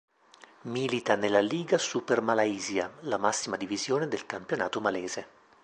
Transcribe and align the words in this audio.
Milita 0.63 1.15
nella 1.15 1.41
Liga 1.41 1.77
Super 1.77 2.21
Malaysia, 2.21 2.91
la 3.01 3.17
massima 3.17 3.55
divisione 3.55 4.07
del 4.07 4.25
campionato 4.25 4.81
malese. 4.81 5.27